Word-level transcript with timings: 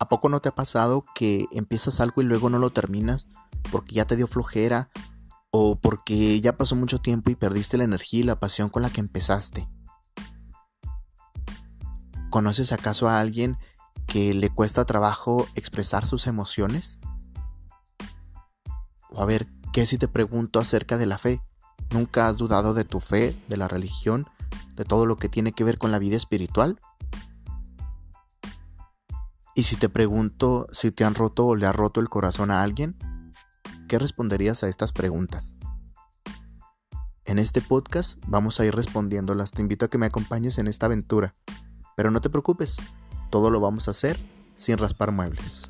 ¿A 0.00 0.08
poco 0.08 0.28
no 0.28 0.40
te 0.40 0.50
ha 0.50 0.54
pasado 0.54 1.04
que 1.14 1.46
empiezas 1.50 2.00
algo 2.00 2.22
y 2.22 2.24
luego 2.24 2.50
no 2.50 2.58
lo 2.58 2.70
terminas 2.70 3.26
porque 3.72 3.96
ya 3.96 4.06
te 4.06 4.14
dio 4.14 4.28
flojera 4.28 4.88
o 5.50 5.76
porque 5.80 6.40
ya 6.40 6.56
pasó 6.56 6.76
mucho 6.76 7.00
tiempo 7.00 7.30
y 7.30 7.34
perdiste 7.34 7.78
la 7.78 7.84
energía 7.84 8.20
y 8.20 8.24
la 8.24 8.38
pasión 8.38 8.68
con 8.68 8.82
la 8.82 8.90
que 8.90 9.00
empezaste? 9.00 9.68
¿Conoces 12.30 12.70
acaso 12.70 13.08
a 13.08 13.18
alguien 13.18 13.58
que 14.06 14.32
le 14.34 14.50
cuesta 14.50 14.84
trabajo 14.84 15.48
expresar 15.56 16.06
sus 16.06 16.28
emociones? 16.28 17.00
O 19.10 19.20
a 19.20 19.26
ver, 19.26 19.48
¿qué 19.72 19.84
si 19.84 19.98
te 19.98 20.06
pregunto 20.06 20.60
acerca 20.60 20.96
de 20.96 21.06
la 21.06 21.18
fe? 21.18 21.42
¿Nunca 21.90 22.28
has 22.28 22.36
dudado 22.36 22.72
de 22.72 22.84
tu 22.84 23.00
fe, 23.00 23.36
de 23.48 23.56
la 23.56 23.66
religión, 23.66 24.28
de 24.76 24.84
todo 24.84 25.06
lo 25.06 25.16
que 25.16 25.28
tiene 25.28 25.50
que 25.50 25.64
ver 25.64 25.76
con 25.76 25.90
la 25.90 25.98
vida 25.98 26.16
espiritual? 26.16 26.78
Y 29.58 29.64
si 29.64 29.74
te 29.74 29.88
pregunto 29.88 30.68
si 30.70 30.92
te 30.92 31.02
han 31.02 31.16
roto 31.16 31.44
o 31.46 31.56
le 31.56 31.66
ha 31.66 31.72
roto 31.72 31.98
el 31.98 32.08
corazón 32.08 32.52
a 32.52 32.62
alguien, 32.62 32.96
¿qué 33.88 33.98
responderías 33.98 34.62
a 34.62 34.68
estas 34.68 34.92
preguntas? 34.92 35.56
En 37.24 37.40
este 37.40 37.60
podcast 37.60 38.22
vamos 38.28 38.60
a 38.60 38.66
ir 38.66 38.72
respondiéndolas. 38.72 39.50
Te 39.50 39.60
invito 39.60 39.86
a 39.86 39.90
que 39.90 39.98
me 39.98 40.06
acompañes 40.06 40.58
en 40.58 40.68
esta 40.68 40.86
aventura. 40.86 41.34
Pero 41.96 42.12
no 42.12 42.20
te 42.20 42.30
preocupes, 42.30 42.76
todo 43.30 43.50
lo 43.50 43.58
vamos 43.58 43.88
a 43.88 43.90
hacer 43.90 44.16
sin 44.54 44.78
raspar 44.78 45.10
muebles. 45.10 45.68